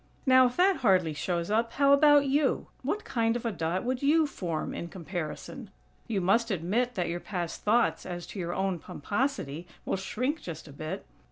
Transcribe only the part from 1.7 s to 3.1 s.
how about you? What